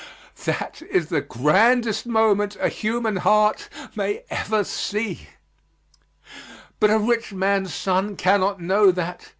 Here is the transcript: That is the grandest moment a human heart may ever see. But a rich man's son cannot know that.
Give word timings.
That 0.45 0.81
is 0.89 1.09
the 1.09 1.21
grandest 1.21 2.07
moment 2.07 2.57
a 2.59 2.69
human 2.69 3.17
heart 3.17 3.69
may 3.95 4.23
ever 4.31 4.63
see. 4.63 5.27
But 6.79 6.89
a 6.89 6.97
rich 6.97 7.33
man's 7.33 7.71
son 7.71 8.15
cannot 8.15 8.59
know 8.59 8.89
that. 8.89 9.29